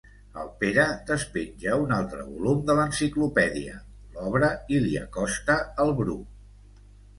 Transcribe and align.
El 0.43 0.47
Pere 0.61 0.85
despenja 1.09 1.75
un 1.81 1.93
altre 1.97 2.25
volum 2.31 2.63
de 2.71 2.77
l'enciclopèdia, 2.79 3.75
l'obre 4.17 4.51
i 4.79 4.83
li 4.89 4.99
acosta 5.05 5.61
al 5.87 5.97
Bru. 6.03 6.19